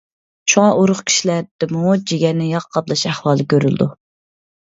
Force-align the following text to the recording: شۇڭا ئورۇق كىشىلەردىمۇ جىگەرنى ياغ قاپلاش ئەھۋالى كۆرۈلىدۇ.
شۇڭا 0.51 0.69
ئورۇق 0.77 1.01
كىشىلەردىمۇ 1.09 1.93
جىگەرنى 2.11 2.47
ياغ 2.53 2.65
قاپلاش 2.77 3.05
ئەھۋالى 3.11 3.45
كۆرۈلىدۇ. 3.53 3.91